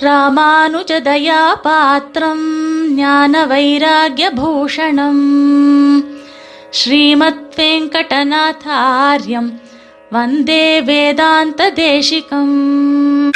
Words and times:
ராமானுஜதயா 0.00 1.56
பாத்திரம் 1.62 2.94
ஞான 2.94 3.46
வைராகியபூஷணம் 3.46 5.22
ஸ்ரீமத் 6.70 7.54
வெங்கடநாதாரியம் 7.56 9.60
வந்தே 10.10 10.82
வேதாந்த 10.82 11.72
தேசிகம் 11.72 13.30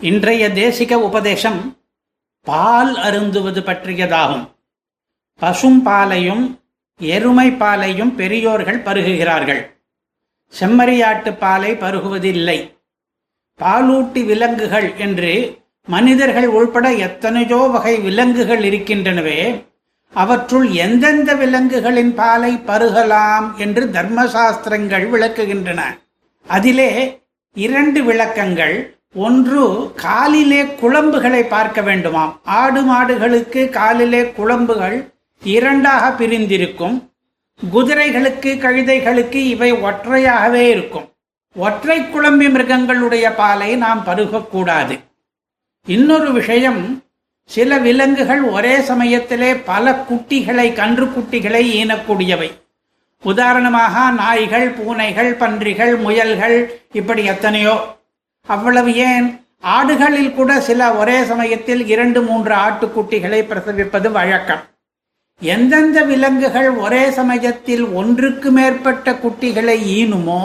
இன்றைய 0.00 0.48
தேசிக 0.48 0.94
உபதேசம் 0.94 1.78
பால் 2.42 2.96
அருந்துவது 2.96 3.60
பற்றியதாகும். 3.60 4.48
பசும் 5.38 5.82
பாலையும் 5.82 6.60
எருமை 6.98 7.50
பாலையும் 7.50 8.14
பெரியோர்கள் 8.14 8.82
பருகுகிறார்கள். 8.82 9.76
செம்மறியாட்டு 10.60 11.38
பாலை 11.38 11.72
பருகுவதில்லை. 11.72 12.75
பாலூட்டி 13.60 14.24
விலங்குகள் 14.24 14.96
என்று 14.96 15.58
மனிதர்கள் 15.88 16.46
உள்பட 16.46 16.92
எத்தனையோ 16.92 17.56
வகை 17.56 17.98
விலங்குகள் 17.98 18.62
இருக்கின்றனவே 18.62 19.64
அவற்றுள் 20.12 20.66
எந்தெந்த 20.70 21.34
விலங்குகளின் 21.34 22.14
பாலை 22.14 22.52
பருகலாம் 22.66 23.46
என்று 23.56 23.86
தர்மசாஸ்திரங்கள் 23.86 25.06
விளக்குகின்றன. 25.12 25.80
அதிலே 26.46 26.90
இரண்டு 27.54 28.02
விளக்கங்கள் 28.02 28.76
ஒன்று 29.14 29.92
காலிலே 29.96 30.62
குழம்புகளை 30.62 31.42
பார்க்க 31.48 31.80
வேண்டுமாம். 31.80 32.32
ஆடு 32.44 32.80
மாடுகளுக்கு 32.82 33.68
காலிலே 33.70 34.22
குழம்புகள் 34.22 34.96
இரண்டாக 35.42 36.12
பிரிந்திருக்கும். 36.12 36.96
குதிரைகளுக்கு 37.72 38.50
கழுதைகளுக்கு 38.64 39.40
இவை 39.54 39.72
ஒற்றையாகவே 39.72 40.68
இருக்கும். 40.68 41.08
ஒற்றை 41.56 42.00
குழம்பி 42.00 42.50
மிருகங்களுடைய 42.50 43.34
பாலை 43.34 43.76
நாம் 43.76 44.02
பருகக்கூடாது. 44.06 44.98
இன்னொரு 45.86 46.32
விஷயம் 46.32 47.02
சில 47.44 47.78
விலங்குகள் 47.78 48.42
ஒரே 48.42 48.80
சமயத்திலே 48.80 49.54
பல 49.54 50.04
குட்டிகளை 50.10 50.72
கன்று 50.72 51.06
குட்டிகளை 51.06 51.62
ஈனக்கூடியவை. 51.80 52.50
உதாரணமாக 53.22 54.10
நாய்கள் 54.10 54.68
பூனைகள் 54.70 55.32
பன்றிகள் 55.34 55.96
முயல்கள் 55.96 56.80
இப்படி 56.92 57.24
எத்தனையோ. 57.24 57.96
அவ்வளவு 58.46 58.94
ஏன்? 58.94 59.40
ஆடுகளில் 59.60 60.34
கூட 60.34 60.60
சில 60.60 60.94
ஒரே 60.94 61.24
சமயத்தில் 61.24 61.86
இரண்டு 61.86 62.22
மூன்று 62.22 62.54
ஆட்டுக்குட்டிகளை 62.54 63.42
பிரசவிப்பது 63.42 64.12
வழக்கம். 64.12 64.60
எந்தெந்த 65.40 66.02
விலங்குகள் 66.02 66.70
ஒரே 66.70 67.10
சமயத்தில் 67.10 67.84
ஒன்றுக்கு 67.84 68.50
மேற்பட்ட 68.50 69.12
குட்டிகளை 69.12 69.76
ஈனுமோ 69.98 70.42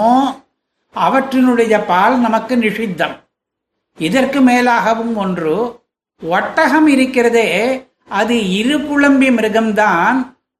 அவற்றினுடைய 0.96 1.74
பால் 1.86 2.18
நமக்கு 2.20 2.56
நிஷித்தம். 2.56 3.16
இதற்கு 3.98 4.40
மேலாகவும் 4.40 5.14
ஒன்று 5.14 5.56
ஒட்டகம் 6.22 6.88
இருக்கிறதே 6.88 7.50
அது 8.08 8.36
இரு 8.60 8.78
குழம்பி 8.78 9.30
மிருகம்தான் 9.38 10.18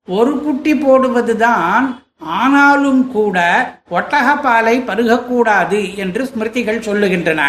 ஒரு 0.08 0.42
குட்டி 0.44 0.74
போடுவதுதான் 0.74 1.86
ஆனாலும் 2.20 3.12
கூட 3.12 3.38
ஒட்டக 3.90 4.42
பாலை 4.42 4.80
பருகக்கூடாது 4.80 5.96
என்று 5.96 6.24
ஸ்மிருதிகள் 6.24 6.86
சொல்லுகின்றன. 6.88 7.42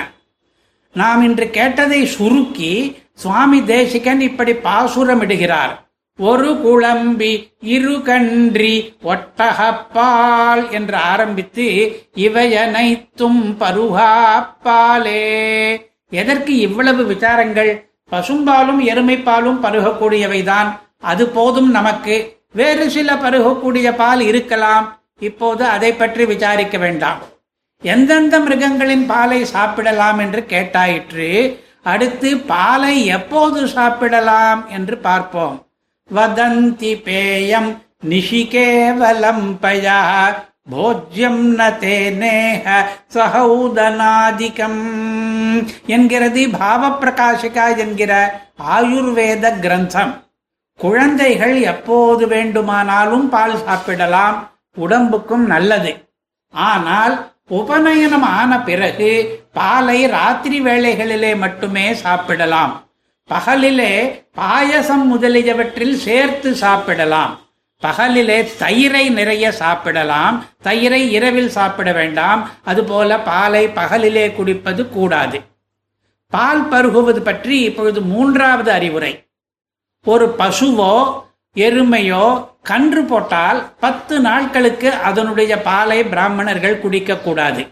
நாம் 0.95 1.23
இன்று 1.23 1.51
கேட்டதை 1.51 2.07
சுருக்கி 2.07 2.73
சுவாமி 3.15 3.65
தேசிகன் 3.65 4.21
இப்படி 4.21 4.53
பாசுரமிடுகிறார். 4.53 5.75
ஒரு 6.29 6.51
குழம்பி 6.65 7.53
இரு 7.61 8.03
கன்றி 8.03 8.95
ஒட்டகப்பால் 9.05 10.71
என்று 10.71 10.97
ஆரம்பித்து 10.97 11.65
இவையனைத்தும் 12.15 13.57
பருகாப்பாலே. 13.61 15.23
எதற்கு 16.11 16.57
இவ்வளவு 16.57 17.03
விசாரங்கள்? 17.13 17.71
பசும்பாலும் 18.11 18.81
எருமைப்பாலும் 18.91 19.59
பருகக்கூடியவைதான். 19.63 20.79
அது 21.01 21.29
போதும் 21.29 21.71
நமக்கு. 21.71 22.37
வேறு 22.53 22.91
சில 22.91 23.15
பருகக்கூடிய 23.15 23.97
பால் 23.97 24.21
இருக்கலாம். 24.21 24.99
இப்போது 25.19 25.65
அதை 25.65 25.93
பற்றி 25.93 26.25
விசாரிக்க 26.25 26.79
வேண்டாம். 26.79 27.19
எந்தெந்த 27.83 28.41
மிருகங்களின் 28.41 29.07
பாலை 29.07 29.45
சாப்பிடலாம் 29.45 30.19
என்று 30.19 30.45
கேட்டாயிற்று. 30.49 31.59
அடுத்து 31.83 32.37
பாலை 32.37 33.07
எப்போது 33.07 33.69
சாப்பிடலாம் 33.69 34.69
என்று 34.69 34.99
பார்ப்போம். 34.99 35.67
வதந்தி 36.11 36.93
பேயம் 37.05 37.69
நிஷிகேவலம் 38.11 39.47
பயா 39.63 40.01
போஜ்யம் 40.73 41.45
ந 41.59 41.63
தேனேக 41.83 42.67
சகௌதனாதிகம் 43.15 44.83
என்கிறது 45.95 46.43
பாவ 46.59 46.91
பிரகாஷிகா 47.01 47.67
என்கிற 47.85 48.13
ஆயுர்வேத 48.75 49.45
கிரந்தம். 49.65 50.13
குழந்தைகள் 50.81 51.57
எப்போது 51.73 52.27
வேண்டுமானாலும் 52.35 53.27
பால் 53.29 53.57
சாப்பிடலாம் 53.65 54.37
உடம்புக்கும் 54.85 55.45
நல்லது. 55.55 55.93
ஆனால் 56.55 57.15
உபநயனம் 57.61 58.27
ஆன 58.39 58.53
பிறகு 58.69 59.11
பாலை 59.59 59.99
ராத்திரி 60.17 60.61
வேளைகளிலே 60.69 61.33
மட்டுமே 61.45 61.87
சாப்பிடலாம். 62.05 62.73
பகலிலே 63.31 64.25
பாயசம் 64.35 65.07
முதலியவற்றில் 65.07 65.97
சேர்த்து 65.97 66.55
சாப்பிடலாம். 66.55 67.41
பகலிலே 67.83 68.49
தயிரை 68.59 69.11
நிறைய 69.11 69.53
சாப்பிடலாம். 69.53 70.45
தயிரை 70.63 71.11
இரவில் 71.11 71.49
சாப்பிட 71.49 71.93
வேண்டாம். 71.93 72.51
அதுபோல 72.65 73.21
பாலை 73.21 73.67
பகலிலே 73.67 74.35
குடிப்பது 74.35 74.89
கூடாது. 74.89 75.41
பால் 76.31 76.69
பருகுவது 76.69 77.19
பற்றி 77.19 77.61
இப்பொழுது 77.61 78.01
மூன்றாவது 78.01 78.71
அறிவுரை. 78.71 79.27
ஒரு 80.05 80.35
பசுவோ 80.39 81.23
எருமையோ 81.57 82.49
கன்று 82.63 83.05
போட்டால் 83.05 83.73
பத்து 83.81 84.21
நாட்களுக்கு 84.21 84.93
அதனுடைய 84.93 85.63
பாலை 85.63 86.05
பிராமணர்கள் 86.05 86.81
குடிக்கக்கூடாது. 86.81 87.69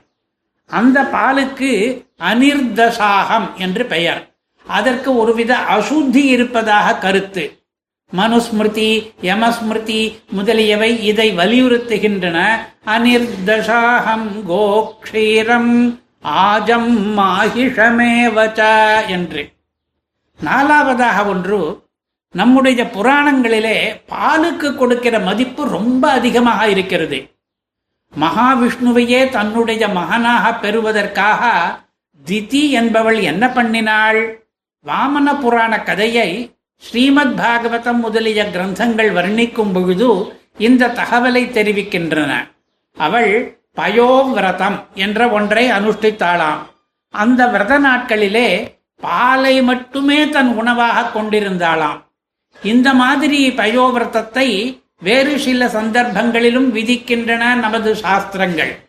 அந்த 0.67 1.03
பாலுக்கு 1.03 2.05
அனிர்தசாகம் 2.21 3.55
என்று 3.55 3.87
பெயர். 3.87 4.30
அதற்கு 4.71 5.17
ஒருவித 5.17 5.57
அசுத்தி 5.77 6.25
இருப்பதாக 6.35 6.95
கருத்து. 6.95 7.63
மனுஸ்மிருதி 8.17 9.13
யமஸ்மிருதி 9.23 10.19
முதலியவை 10.31 11.05
இதை 11.05 11.37
வலியுறுத்துகின்றன. 11.37 12.49
அனிர்தசாகம் 12.87 14.27
கோக்ஷீரம் 14.49 16.01
ஆஜம் 16.25 16.91
மாஹிஷமேவச்ச 17.19 18.61
என்று. 19.09 19.53
நாலாவதாக 20.41 21.27
ஒன்று 21.27 21.83
நம்முடைய 22.33 22.85
புராணங்களிலே 22.85 23.79
பாலுக்கு 24.09 24.75
கொடுக்கிற 24.75 25.19
மதிப்பு 25.19 25.69
ரொம்ப 25.69 26.11
அதிகமாக 26.11 26.69
இருக்கிறது. 26.69 27.19
மகாவிஷ்ணுவையே 28.21 29.29
தன்னுடைய 29.29 29.89
மகனாக 29.89 30.55
பெறுவதற்காக 30.55 31.43
திதி 32.27 32.71
என்பவள் 32.71 33.19
என்ன 33.19 33.47
பண்ணினாள்? 33.47 34.40
வாமன 34.87 35.41
புராண 35.41 35.83
கதையை 35.83 36.57
ஸ்ரீமத் 36.77 37.41
பாகவதம் 37.41 37.99
முதலிய 37.99 38.49
கிரந்தங்கள் 38.53 39.11
வர்ணிக்கும் 39.13 39.73
பொழுது 39.73 40.41
இந்த 40.59 40.89
தகவலை 40.89 41.43
தெரிவிக்கின்றன. 41.51 42.33
அவள் 42.97 43.61
பயோவிரதம் 43.77 44.85
என்ற 44.95 45.29
ஒன்றை 45.29 45.71
அனுஷ்டித்தாளாம். 45.71 46.63
அந்த 47.11 47.47
விரத 47.47 47.79
நாட்களிலே 47.79 48.79
பாலை 48.97 49.63
மட்டுமே 49.63 50.29
தன் 50.29 50.57
உணவாக 50.57 51.21
கொண்டிருந்தாளாம். 51.21 52.01
இந்த 52.63 52.95
மாதிரி 52.95 53.51
பயோவிரதத்தை 53.51 54.81
வேறு 55.01 55.39
சில 55.39 55.69
சந்தர்ப்பங்களிலும் 55.69 56.75
விதிக்கின்றன 56.77 57.55
நமது 57.55 57.97
சாஸ்திரங்கள். 57.97 58.89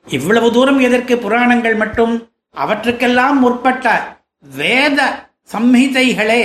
இவ்வளவு 0.06 0.52
தூரம் 0.52 0.81
எதற்கு 0.81 1.19
புராணங்கள் 1.19 1.75
மட்டும்? 1.75 2.28
அவற்றுக்கெல்லாம் 2.55 3.38
முற்பட்ட 3.38 4.16
வேத 4.56 5.31
சம்ஹிதைகளே 5.53 6.44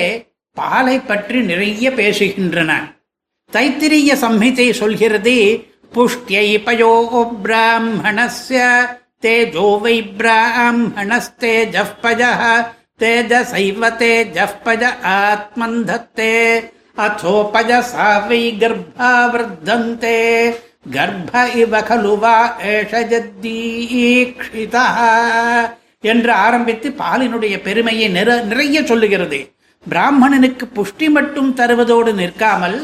பாலை 0.56 0.96
பற்றி 1.11 1.38
நிறைய 1.50 1.87
பேசுகின்றன 1.99 2.70
தைத்திரிய 3.52 4.11
சம்ஹிதை 4.25 4.69
சொல்கிறது 4.81 5.37
புஷ்டியை 5.94 6.49
பயோ 6.67 6.93
பிராமணஸ்ய 7.44 8.61
தேஜோ 9.25 9.69
வை 9.82 9.96
பிராமணஸ்தேஜப்பய 10.20 12.23
तेजसैव 13.00 13.88
तेजः 14.00 14.52
पज 14.64 14.82
आत्मन् 15.11 15.84
धत्ते 15.84 16.32
अथोपजसा 17.05 18.08
वै 18.29 18.40
गर्भा 18.61 19.11
वर्धन्ते 19.32 20.17
கர்ப்ப 20.94 21.43
இவ 21.62 21.81
खलु 21.88 22.14
वा 22.23 22.34
ஏஷ 22.70 22.93
ஜத்தீக்ஷிதா 23.11 24.84
என்று 26.03 26.31
ஆரம்பித்து 26.31 26.89
பாலினுடைய 26.99 27.61
பெருமையை 27.61 28.07
நிற 28.09 28.39
நிறைய 28.41 28.83
சொல்லுகிறது. 28.83 29.39
பிராமணனுக்கு 29.85 30.65
புஷ்டி 30.75 31.07
மட்டும் 31.09 31.55
தருவதோடு 31.55 32.13
நிற்காமல் 32.13 32.77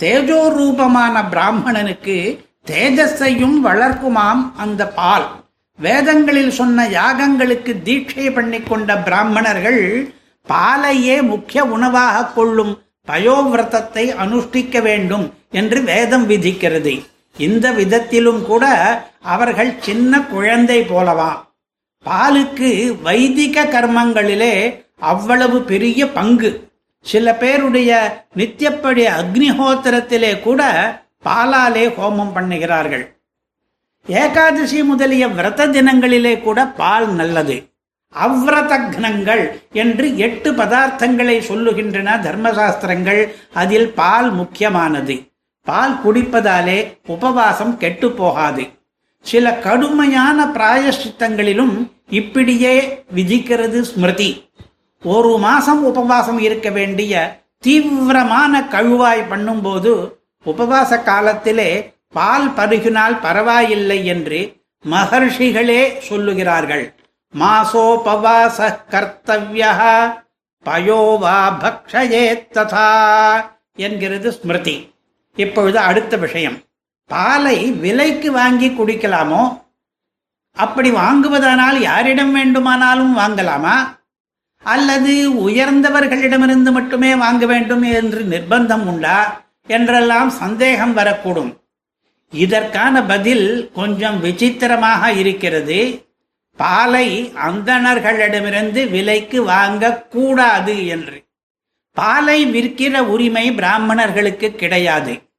தேஜோ 0.00 0.40
ரூபமான 0.56 1.22
பிராமணனுக்கு 1.24 2.16
தேஜஸையும் 2.70 3.58
வளர்க்குமாம் 3.64 4.42
அந்த 4.56 4.88
பால். 4.88 5.26
வேதங்களில் 5.78 6.50
சொன்ன 6.50 6.86
யாகங்களுக்கு 6.88 7.72
தீட்சை 7.84 8.26
பண்ணி 8.30 8.60
கொண்ட 8.60 8.96
பிராமணர்கள் 8.96 9.82
பாலையே 10.46 11.22
முக்கிய 11.22 11.64
உணவாக 11.64 12.24
கொள்ளும் 12.26 12.72
பயோவிரதத்தை 13.08 14.04
அனுஷ்டிக்க 14.24 14.82
வேண்டும் 14.82 15.26
என்று 15.50 15.82
வேதம் 15.82 16.28
விதிக்கிறது. 16.28 16.94
இந்த 17.36 17.66
விதத்திலும் 17.72 18.42
கூட 18.46 18.64
அவர்கள் 19.20 19.72
சின்ன 19.80 20.20
குழந்தை 20.20 20.80
போலவாம் 20.80 21.40
பாலுக்கு 22.04 23.00
வைதிக 23.02 23.64
கர்மங்களிலே 23.64 24.84
அவ்வளவு 24.98 25.62
பெரிய 25.62 26.08
பங்கு. 26.08 26.70
சில 27.00 27.34
பேருடைய 27.34 27.90
நித்தியப்படி 28.36 29.04
அக்னிஹோத்திரத்திலே 29.18 30.40
கூட 30.40 30.62
பாலாலே 31.24 31.84
ஹோமம் 31.98 32.34
பண்ணுகிறார்கள். 32.34 33.04
ஏகாதசி 34.06 34.84
முதலிய 34.84 35.28
விரத 35.28 35.66
தினங்களிலே 35.66 36.40
கூட 36.40 36.66
பால் 36.66 37.08
நல்லது. 37.08 37.68
அவ்ரதக்னங்கள் 38.26 39.44
என்று 39.72 40.16
எட்டு 40.16 40.52
பதார்த்தங்களை 40.52 41.36
சொல்லுகின்றன 41.48 42.18
தர்மசாஸ்திரங்கள். 42.26 43.32
அதில் 43.54 43.90
பால் 43.92 44.30
முக்கியமானது. 44.30 45.32
பால் 45.62 46.00
குடிப்பதாலே 46.04 46.96
உபவாசம் 47.06 47.76
கெட்டு 47.76 48.10
போகாது. 48.12 48.68
சில 49.22 49.52
கடுமையான 49.54 50.44
பிராயஷ்டித்தங்களிலும் 50.44 51.74
இப்படியே 52.08 53.04
விதிக்கிறது 53.14 53.80
ஸ்மிருதி. 53.80 54.30
ஒரு 55.04 55.38
மாசம் 55.38 55.82
உபவாசம் 55.84 56.38
இருக்க 56.38 56.70
வேண்டிய 56.70 57.42
தீவிரமான 57.58 58.60
கழுவாய் 58.60 59.22
பண்ணும்போது 59.30 59.92
உபவாச 60.46 61.02
காலத்திலே 61.02 61.94
பால் 62.12 62.48
பருகினால் 62.48 63.20
பரவாயில்லை 63.20 64.06
என்று 64.06 64.40
மகர்ஷிகளே 64.90 65.82
சொல்லுகிறார்கள். 66.08 66.84
மாசோபவாச 67.38 68.58
கர்த்தவிய 68.90 69.64
பயோவா 70.66 71.38
பக்ஷயே 71.62 72.24
ததா 72.54 72.88
என்கிறது 73.76 74.32
ஸ்மிருதி. 74.32 74.94
இப்பொழுது 75.36 75.78
அடுத்த 75.78 76.16
விஷயம். 76.16 76.58
பாலை 77.10 77.72
விலைக்கு 77.72 78.32
வாங்கி 78.32 78.68
குடிக்கலாமோ? 78.68 79.62
அப்படி 80.52 80.90
வாங்குவதானால் 80.90 81.78
யாரிடம் 81.78 82.32
வேண்டுமானாலும் 82.32 83.18
வாங்கலாமா? 83.18 83.76
அல்லது 84.62 85.30
உயர்ந்தவர்களிடமிருந்து 85.48 86.72
மட்டுமே 86.72 87.14
வாங்க 87.14 87.46
வேண்டும் 87.46 87.82
என்று 87.82 88.20
நிர்பந்தம் 88.20 88.84
உண்டா? 88.84 89.42
என்றெல்லாம் 89.66 90.30
சந்தேகம் 90.30 90.96
வரக்கூடும். 90.96 91.56
இதற்கான 92.30 93.02
பதில் 93.02 93.70
கொஞ்சம் 93.74 94.20
விசித்திரமாக 94.20 95.12
இருக்கிறது. 95.12 96.08
பாலை 96.56 97.32
அந்தணர்களிடமிருந்து 97.46 98.90
விலைக்கு 98.90 99.46
வாங்கக்கூடாது 99.46 100.86
என்று. 100.86 101.24
பாலை 101.92 102.46
விற்கிற 102.46 102.98
உரிமை 102.98 103.52
பிராமணர்களுக்கு 103.52 104.52
கிடையாது. 104.52 105.29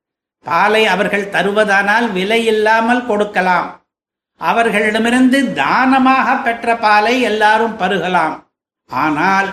பாலை 0.45 0.83
அவர்கள் 0.93 1.31
தருவதானால் 1.33 2.07
விலை 2.11 2.39
இல்லாமல் 2.45 3.05
கொடுக்கலாம். 3.05 3.67
அவர்களிடமிருந்து 4.41 5.39
தானமாக 5.53 6.27
பெற்ற 6.45 6.75
பாலை 6.85 7.15
எல்லாரும் 7.31 7.75
பருகலாம். 7.81 8.35
ஆனால் 8.89 9.49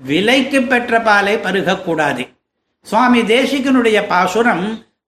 விலைக்கு 0.00 0.60
பெற்ற 0.62 1.00
பாலை 1.00 1.34
பருகக்கூடாது. 1.36 2.24
சுவாமி 2.86 3.20
தேசிகனுடைய 3.34 3.98
பாசுரம் 4.06 4.64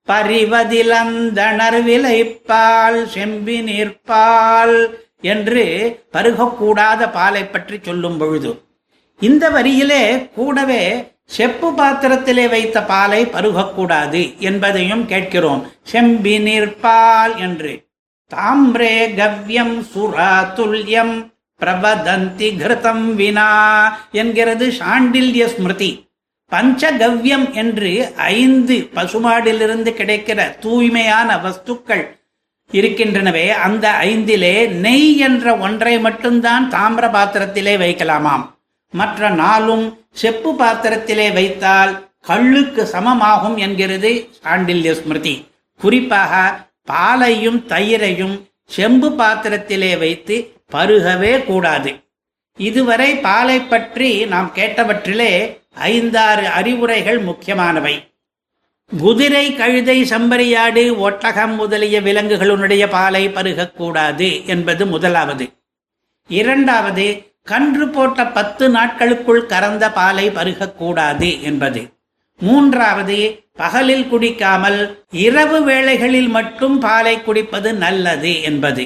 பரிவதிலந்தனர் 0.09 1.79
விலைப்பால் 1.89 2.99
செம்பி 3.15 3.57
நீர்ப்பால் 3.69 4.77
என்று 5.33 5.65
பருகக்கூடாத 6.15 7.03
பாலை 7.13 7.43
பற்றி 7.45 7.77
சொல்லும் 7.83 8.19
பொழுது 8.19 8.51
இந்த 9.21 9.45
வரியிலே 9.51 10.05
கூடவே 10.39 10.83
செப்பு 11.27 11.73
பாத்திரத்திலே 11.73 12.49
வைத்த 12.49 12.83
பாலை 12.83 13.27
பருகக்கூடாது 13.27 14.39
என்பதையும் 14.39 15.07
கேட்கிறோம். 15.07 15.67
செம்பி 15.93 16.35
நீர்ப்பால் 16.39 17.37
என்று. 17.37 17.87
தாம்ரே 18.35 18.97
கவ்யம் 19.21 19.87
சுரா 19.95 20.53
துல்யம் 20.57 21.33
பிரபதந்தி 21.61 22.49
கிருதம் 22.57 23.15
வினா 23.15 23.49
என்கிறது 24.13 24.69
சாண்டில்ய 24.71 25.47
ஸ்மிருதி. 25.47 26.09
பஞ்சகவ்யம் 26.51 27.53
என்று 27.53 28.13
ஐந்து 28.17 28.89
பசுமாடிலிருந்து 28.95 29.91
கிடைக்கிற 29.91 30.59
தூய்மையான 30.59 31.37
வஸ்துக்கள் 31.37 32.05
இருக்கின்றனவே 32.73 33.49
அந்த 33.49 33.99
ஐந்திலே 34.01 34.69
நெய் 34.69 35.19
என்ற 35.19 35.57
ஒன்றை 35.57 36.01
மட்டும்தான் 36.01 36.71
தாமிர 36.71 37.11
பாத்திரத்திலே 37.11 37.77
வைக்கலாமாம். 37.77 38.54
மற்ற 38.95 39.31
நாளும் 39.31 39.85
செப்பு 40.13 40.51
பாத்திரத்திலே 40.59 41.33
வைத்தால் 41.33 41.93
கள்ளுக்கு 42.21 42.83
சமமாகும் 42.93 43.57
என்கிறது 43.57 44.11
சாண்டில்ய 44.43 44.93
ஸ்மிருதி. 44.93 45.35
குறிப்பாக 45.81 46.35
பாலையும் 46.85 47.59
தயிரையும் 47.69 48.37
செம்பு 48.67 49.09
பாத்திரத்திலே 49.11 49.99
வைத்து 49.99 50.37
பருகவே 50.73 51.33
கூடாது. 51.45 51.91
இதுவரை 52.59 53.11
பாலை 53.17 53.59
பற்றி 53.61 54.11
நாம் 54.25 54.51
கேட்டவற்றிலே 54.55 55.33
ஐந்தாறு 55.75 56.47
அறிவுரைகள் 56.49 57.19
முக்கியமானவை. 57.19 57.95
குதிரை 58.99 59.45
கழுதை 59.55 59.99
சம்பரியாடு 60.03 60.83
ஒட்டகம் 60.99 61.55
முதலிய 61.55 62.01
விலங்குகளுடைய 62.01 62.85
பாலை 62.91 63.29
பருகக்கூடாது 63.29 64.29
என்பது 64.45 64.87
முதலாவது. 64.87 65.47
இரண்டாவது 66.29 67.07
கன்று 67.47 67.89
போட்ட 67.89 68.27
பத்து 68.27 68.69
நாட்களுக்குள் 68.69 69.47
கறந்த 69.47 69.93
பாலை 69.93 70.31
பருகக்கூடாது 70.31 71.41
என்பது. 71.41 71.81
மூன்றாவது 72.41 73.19
பகலில் 73.53 74.07
குடிக்காமல் 74.09 74.79
இரவு 75.11 75.59
வேளைகளில் 75.63 76.29
மட்டும் 76.29 76.79
பாலை 76.79 77.23
குடிப்பது 77.23 77.73
நல்லது 77.75 78.43
என்பது. 78.43 78.85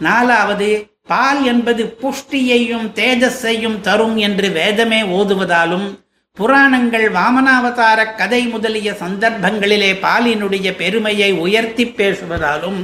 நாலாவது 0.00 0.68
பால் 1.06 1.44
என்பது 1.44 1.84
புஷ்டியையும் 2.02 2.86
தேஜஸையும் 2.94 3.80
தரும் 3.80 4.16
என்று 4.16 4.48
வேதமே 4.50 5.02
ஓதுவதாலும் 5.02 5.88
புராணங்கள் 6.36 7.06
வாமனாவதார 7.12 8.00
கதை 8.16 8.42
முதலிய 8.46 8.92
சந்தர்ப்பங்களிலே 8.92 9.90
பாலினுடைய 10.04 10.76
பெருமையை 10.76 11.30
உயர்த்தி 11.32 11.86
பேசுவதாலும் 11.86 12.78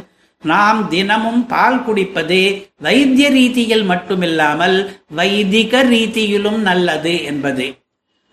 நாம் 0.44 0.88
தினமும் 0.88 1.46
பால் 1.46 1.82
குடிப்பது 1.82 2.68
வைத்திய 2.78 3.28
ரீதியில் 3.28 3.88
மட்டுமில்லாமல் 3.88 4.76
வைதிக 5.08 5.82
ரீதியிலும் 5.84 6.58
நல்லது 6.58 7.24
என்பது. 7.24 7.74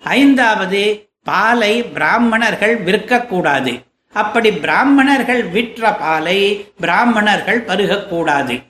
ஐந்தாவது 0.04 1.10
பாலை 1.24 1.84
பிராமணர்கள் 1.84 2.84
விற்கக்கூடாது. 2.84 3.84
அப்படி 4.14 4.52
பிராமணர்கள் 4.52 5.44
விற்ற 5.44 5.94
பாலை 5.94 6.66
பிராமணர்கள் 6.80 7.66
பருகக்கூடாது. 7.66 8.64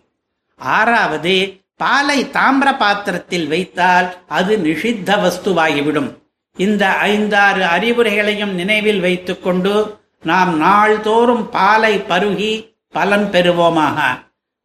ஆறாவது 0.56 1.62
பாலை 1.78 2.26
தாமிர 2.26 2.78
பாத்திரத்தில் 2.78 3.48
வைத்தால் 3.48 4.16
அது 4.28 4.58
நிஷித்த 4.58 5.16
வஸ்துவாகிவிடும். 5.24 6.10
இந்த 6.58 6.88
ஐந்தாறு 6.88 7.64
அறிவுரைகளையும் 7.64 8.54
நினைவில் 8.54 9.00
வைத்துக்கொண்டு 9.00 10.00
நாம் 10.24 10.58
நாள்தோறும் 10.58 11.50
பாலை 11.50 11.98
பருகி 11.98 12.71
பலன் 12.94 13.28
பெறுவோமாக. 13.32 14.00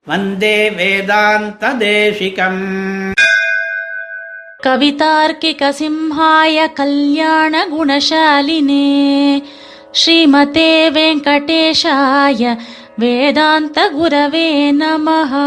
வந்தே 0.06 0.70
வேதாந்த 0.70 1.68
தேசிகம் 1.78 2.64
கவிதார்க்கிக 4.66 5.68
சிம்ஹாய 5.78 6.72
கல்யாண 6.72 7.52
குணசாலினே 7.66 8.86
ஸ்ரீமதே 9.98 10.72
வெங்கடேஷாய 10.96 12.42
வேதாந்த 12.98 13.78
குரவே 13.98 14.48
நமஹா. 14.82 15.46